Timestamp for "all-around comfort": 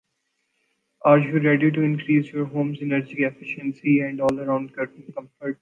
4.19-5.29